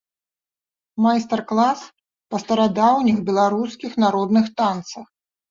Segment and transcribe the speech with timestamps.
[1.05, 1.83] Майстар-клас
[2.33, 5.07] па старадаўніх беларускіх народных танцах.